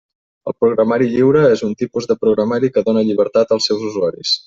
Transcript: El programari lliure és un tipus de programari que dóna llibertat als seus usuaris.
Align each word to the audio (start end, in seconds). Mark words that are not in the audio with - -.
El 0.51 0.55
programari 0.63 1.09
lliure 1.11 1.45
és 1.57 1.63
un 1.69 1.77
tipus 1.83 2.09
de 2.13 2.17
programari 2.25 2.73
que 2.79 2.87
dóna 2.91 3.07
llibertat 3.11 3.59
als 3.59 3.71
seus 3.73 3.89
usuaris. 3.93 4.39